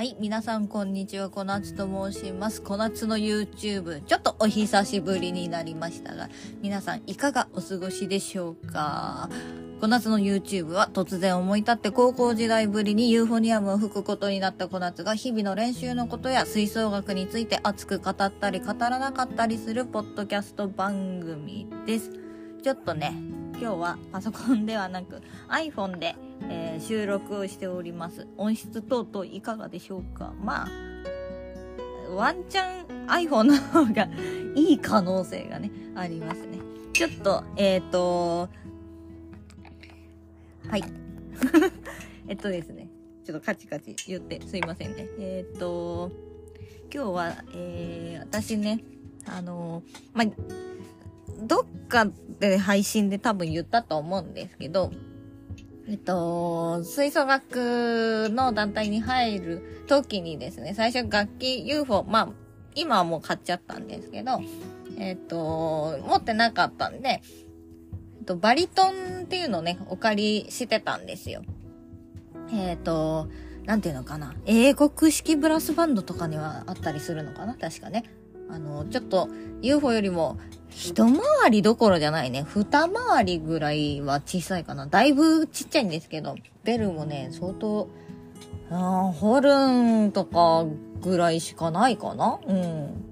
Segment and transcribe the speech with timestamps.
[0.00, 2.62] はい、皆さんこんにちは、こなつと申します。
[2.62, 6.30] こなつの YouTube、ちょっとお久しぶりになりましたが、
[6.62, 9.28] 皆さんいかがお過ごしでしょうか？
[9.78, 22.10] こなつの YouTube は突然思い立って高校時代ぶりにユーフォニアムを吹くことになったこなつが日々の練習のことや吹奏楽について熱く語ったり語らなかったりするポッドキャスト番組です。
[22.62, 23.14] ちょっとね、
[23.58, 28.26] 今日はパソコンではなく iPhone で、えー収録をしております。
[28.38, 30.32] 音質等々いかがでしょうか？
[30.42, 30.68] まあ、
[32.14, 34.08] ワンチャン iPhone の方が
[34.54, 36.58] いい可能性がね、ありますね。
[36.92, 38.48] ちょっと、えっ、と、
[40.68, 40.84] はい。
[42.28, 42.88] えっとですね、
[43.24, 45.06] ちょっとカチカチ言ってすいませんね。
[45.18, 46.10] えっ、と、
[46.92, 48.82] 今日は、えー、私ね、
[49.26, 49.82] あの
[50.14, 50.26] まあ、
[51.42, 52.06] どっか
[52.38, 54.90] で配信で多分言ったと思うんですけど、
[55.88, 62.28] えっと、吹奏楽の団体に入る時にですね、最初楽器 UFO、まあ、
[62.74, 64.40] 今はもう買っちゃったんですけど、
[64.98, 67.22] えっと、持ってなかったんで、
[68.18, 71.42] えっと、バリトンっていうのをね、お借りしてたんですよ。
[72.52, 73.28] えっと、
[73.64, 74.34] なんていうのかな。
[74.46, 78.04] 英国式ブラスバンドとかにはあったりするのかな確かね。
[78.48, 79.28] あの、ちょっと
[79.62, 80.38] UFO よりも
[80.80, 82.42] 一回りどころじゃないね。
[82.48, 84.86] 二回りぐらいは小さいかな。
[84.86, 87.86] だいぶちっちゃいんですけど、ベルもね、相当、
[88.70, 89.50] あーホル
[90.06, 90.64] ンとか
[91.02, 93.04] ぐらいしかないかなうん。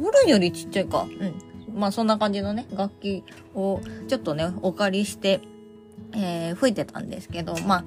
[0.00, 1.08] ホルンよりちっちゃいか。
[1.66, 1.80] うん。
[1.80, 5.40] まあそんな感じのね、楽器をちょっとね、お借りして、
[6.14, 7.84] えー、吹いてたんですけど、まあ、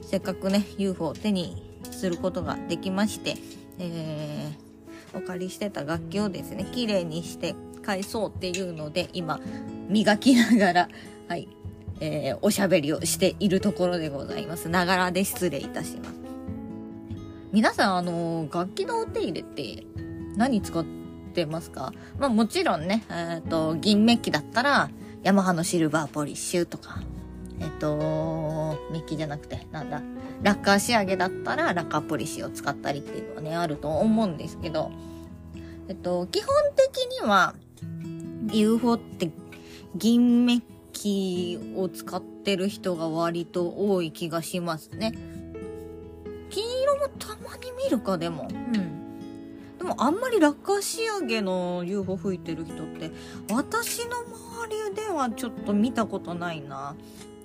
[0.00, 3.36] せっかくね、UFO を手にすることができまして、
[3.78, 7.54] えー、お借りしてた楽器をですね、綺麗にして
[7.90, 9.40] 返そうっていうので、今、
[9.88, 10.88] 磨きながら、
[11.28, 11.48] はい、
[12.00, 14.68] えー、おしゃべりをしているところでございます。
[14.68, 16.10] ながらで失礼いたします。
[17.52, 19.84] 皆さん、あの楽器のお手入れって
[20.36, 20.84] 何使っ
[21.34, 21.92] てますか？
[22.18, 24.88] まあもちろんね、えっ、と、銀メッキだったら、
[25.24, 27.02] ヤマハのシルバーポリッシュとか、
[27.58, 30.00] えっ、と、メッキじゃなくて、なんだ、
[30.42, 34.92] ラッカー仕上げだったら、ラッカーポリッシュを使ったりっていうのはね、あると思うんですけど、
[35.88, 37.56] えっと、基本的には、
[38.52, 39.30] UFO って
[39.96, 45.12] 銀メッキを使ってる人が割と多い気がしますね。
[46.50, 48.48] 金色もたまに見るか、でも。
[48.50, 49.78] うん。
[49.78, 53.10] でもあんまりラッカー仕上げの UFO 吹いてる人って、
[53.50, 54.16] 私の
[54.66, 56.94] 周りではちょっと見たことないな。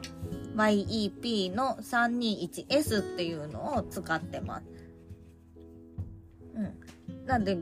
[0.66, 4.66] YEP の 321S っていうのを使ってます。
[6.56, 7.26] うん。
[7.26, 7.58] なんで、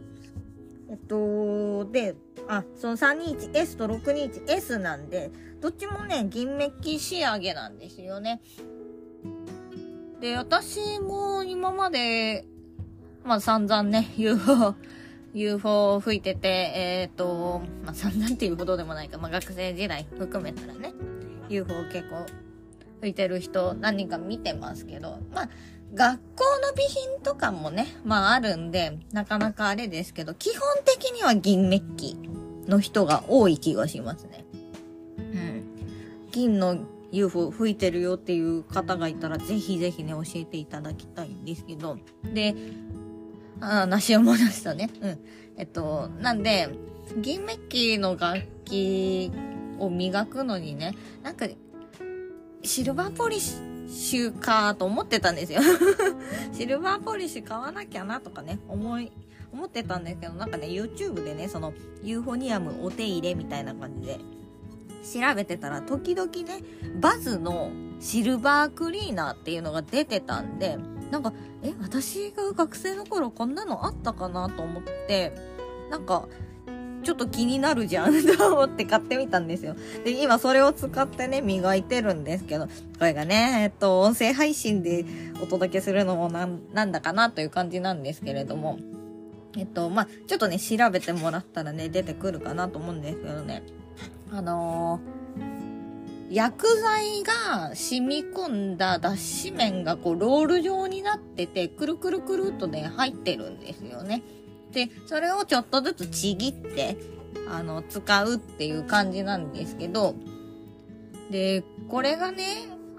[0.90, 2.16] えっと、で、
[2.47, 5.31] あ、その 321S と 621S なんで、
[5.62, 8.41] どっちもね、銀メッキ仕上げなんですよね。
[10.19, 12.46] で、私も今まで、
[13.24, 14.75] まあ散々ね、 UFO、
[15.34, 20.94] UFO 吹いてて、えっ、と、まあ散々っていうほどでもないか、まあ学生時代含めたらね、
[21.50, 22.25] UFO 結構
[23.02, 25.50] 吹いてる人何人か見てますけど、まあ
[25.94, 32.18] 学校の備品とかもね、まああるんで、なかなかあれですけど、基本的には銀メッキ
[32.68, 34.46] の人が多い気がしますね。
[35.18, 35.63] うん。
[36.31, 36.78] 銀の
[37.12, 41.97] UFO 吹いてるよっていう方がいたら、ぜひぜひね、教えていただきたいんですけど。
[42.34, 42.56] で、
[43.62, 44.90] ああ、梨を戻したね。
[45.02, 45.19] うん。
[45.56, 46.69] えっと、なんで、
[47.22, 49.31] 銀メッキの楽器
[49.80, 50.94] を磨くのにね、
[51.24, 51.48] なんか、
[52.68, 53.40] シルバーポリッ
[53.90, 55.62] シュかと思ってたんですよ。
[56.52, 59.12] シルバーポリッシュ買わなきゃなとかね、思い、
[59.54, 61.74] 思ってたんですけど、なんかね、YouTube でね、その、
[62.04, 64.19] ユーフォニアムお手入れみたいな感じで、
[65.04, 66.62] 調べてたら、時々ね、
[67.00, 67.72] バズの
[68.02, 70.78] シルバークリーナーっていうのが出てたんで、
[71.10, 71.31] なんか、
[71.63, 75.31] え、私が学生の頃こんなのあったかなと思って、
[75.90, 76.28] なんか、
[77.07, 79.77] ちょっと気になるじゃん と思って買ってみたんですよ。
[80.04, 85.06] で、今それを使ってね、磨いてるんですけど、これがね、えっと、音声配信で
[85.42, 88.77] お届けするのもなん、なんだかなという感じなんですけれども、
[89.57, 93.63] えっと、まあ、ちょっとね、調べてもらったらね、出てくるかなと思うんですけどね。
[94.33, 95.68] あのー
[96.30, 104.24] 薬剤が染み込んだ脱脂麺がこうロール状になってて、くるくるくるっとね、入ってるんですよね。
[104.72, 106.98] で、それをちょっとずつちぎって、
[107.50, 110.16] あの、使うっていう感じなんですけど、
[111.31, 112.46] で、これがね、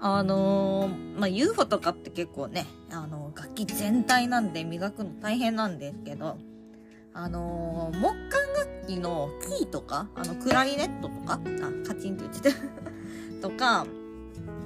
[0.01, 6.37] あのー、まあ、UFO とかって結構ね、あの、楽器全体なんで磨くの大変なんですけど、
[7.13, 8.17] あのー、木管
[8.55, 9.29] 楽器の
[9.59, 12.57] キーとか、あの、クラリネットとか、あ、カチンって言ってた
[13.49, 13.85] とか、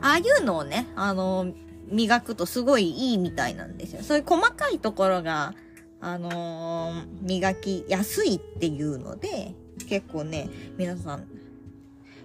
[0.01, 1.55] ああいうのをね、あのー、
[1.89, 4.03] 磨くとすごいいいみたいなんですよ。
[4.03, 5.55] そういう細かいところが、
[6.03, 9.55] あのー、磨きやすいっていうので、
[9.87, 11.25] 結構ね、皆さん、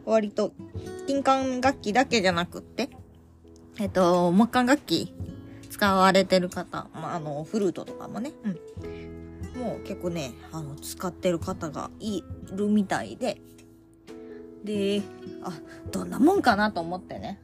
[0.05, 0.53] 割と、
[1.07, 2.91] 金管楽器だけじゃなくって、
[3.79, 5.15] えっと、木管楽器
[5.71, 9.61] 使われてる方、まあ、あの、フルートとかもね、うん。
[9.61, 13.41] もう結構ね、あの、使ってる方がいるみたいで、
[14.65, 15.03] で、
[15.45, 15.53] あ、
[15.93, 17.41] どんなもんかなと思ってね、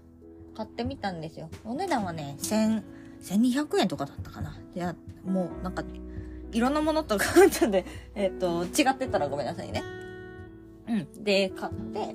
[0.56, 1.48] 買ってみたんですよ。
[1.64, 2.82] お値段はね、千、
[3.22, 4.56] 1200円とかだったかな。
[4.74, 5.84] いや、もうなんか、
[6.54, 7.84] いろんなものと買ったんで、
[8.14, 9.82] えっ、と、違ってたらごめんなさいね。
[10.88, 11.24] うん。
[11.24, 12.14] で、買って、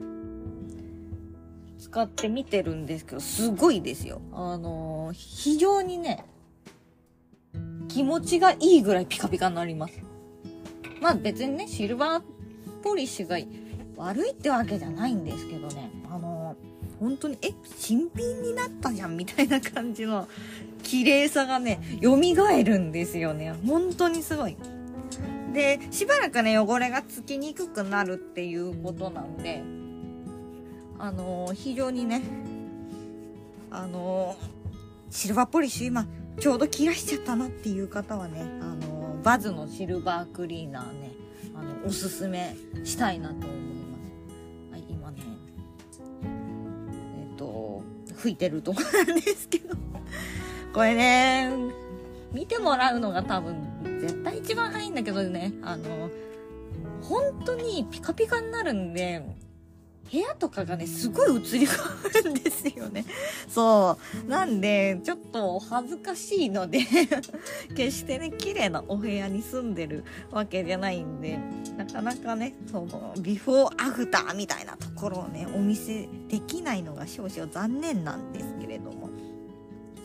[1.78, 4.22] 使ってみてるんですけど、すごいですよ。
[4.32, 6.24] あのー、非常にね、
[7.90, 10.00] 気持ちがいいぐらいピカピカになります。
[11.02, 12.24] まあ別にね、シルバー
[12.82, 13.38] ポリッシュが
[13.98, 20.28] 悪いってわけじゃないんですけどね、あのー、本当に、え、新品になったじゃんみたいな感じの
[20.84, 22.16] 綺麗さがね、蘇
[22.64, 23.54] るんですよね。
[23.66, 24.58] 本当にすごい。
[25.54, 29.64] で、しばらくね、汚れがつきにくくなるっていうことなんで、
[31.00, 32.22] あのー、非常にね、
[33.72, 36.06] あのー、シルバーポリッシュ今、
[36.40, 41.12] ちょうど切らしちゃったなっていう方はね、あのー、バズのシルバークリーナーね、
[41.56, 43.98] あの、おすすめしたいなと思いま
[44.68, 44.72] す。
[44.72, 45.18] はい、今ね、
[47.18, 47.82] えっ、と、
[48.16, 49.76] 吹いてるとこなんですけど
[50.74, 51.52] これね、
[52.32, 56.10] 見てもらうのが多分、絶対一番早いんだけどね、あの、
[57.02, 59.24] 本当にピカピカになるんで、
[60.12, 61.86] 部屋とかがね、すごい映り変わ
[62.24, 63.06] るんですよね。
[63.48, 64.30] そう。
[64.30, 66.80] なんで、ちょっと恥ずかしいので
[67.76, 71.40] 決してね、綺麗なお部屋に住んでるわけじゃないんで、
[71.78, 78.99] なかなかね、その、ビフォーアフターみたいなところをね、お見せできないのが少々残念なんですけれども。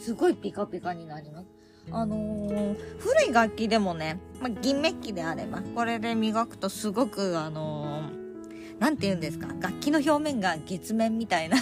[0.05, 1.47] すごいピカピカになります。
[1.91, 11.57] あのー、古い楽器でもね、まあ、銀メッキであれば、これで磨くとすごく、あのー、なんて言うんですか、楽器の表面が月面みたいな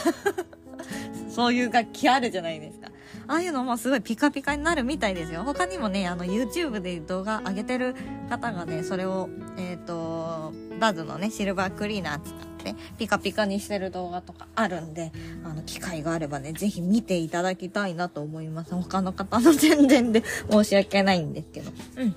[1.31, 2.91] そういう楽器あるじゃないですか。
[3.29, 5.45] ああいうのもすごいピカピカになるみたいですよ。
[5.45, 7.95] 他にもね、あの YouTube で動画上げてる
[8.29, 12.35] 方がね、それを、えっ、ー、と、バズのね、シルバークリーナー使
[12.71, 15.13] ってピカピカにしてる動画とかあるんで、
[15.45, 18.75] あの、機会があればね、ぜひ見ていただきたいなと思います。
[18.75, 21.71] 他の方の宣伝で申し訳ないんですけど。
[21.97, 22.15] うん。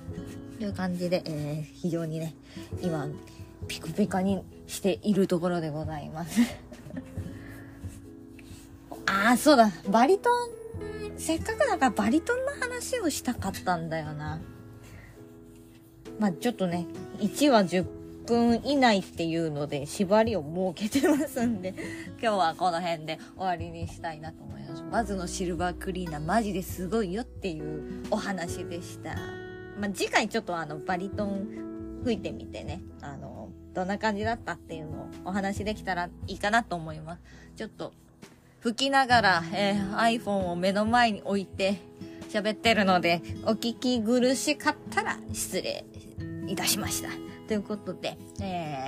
[0.58, 2.34] という感じで、えー、非常にね、
[2.80, 3.08] 今、
[3.68, 6.40] ピカピカにしているところでございます。
[9.06, 9.70] ああ、そうだ。
[9.88, 10.32] バリトン、
[11.18, 14.40] せっかくだからバリトンの話をしたかったんだよな。
[16.18, 16.86] まあ、ちょっとね、
[17.18, 17.84] 1話10
[18.26, 21.74] 分以内っていうので縛りを設けてますんで、
[22.20, 24.82] 今日はこの辺で終わりにしたいなと思います。
[24.90, 29.14] まずのシルバークリーナーマジですごいよっていうお話でした。
[29.80, 37.22] まあ、次回ちょっとあの、バリトン吹いてみてね、あの、どんな感じだったっていうのをお話できたらいいかなと思います。
[37.56, 37.92] ちょっと
[38.60, 41.78] 吹きながら、えー、iPhone を目の前に置いて
[42.30, 45.84] 喋ってるので、お聞き苦しかったら失礼
[46.48, 47.10] いたしました。
[47.46, 48.86] ということで、え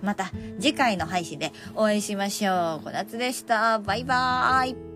[0.00, 2.84] ー、また次回の配信でお会いしましょう。
[2.84, 3.78] こなつでした。
[3.78, 4.87] バイバーイ。